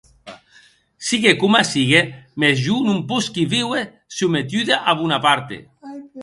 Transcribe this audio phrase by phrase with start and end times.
[1.07, 2.01] Sigue coma sigue,
[2.39, 3.85] mès jo non posqui víuer
[4.17, 5.57] sometuda a Bonaparte.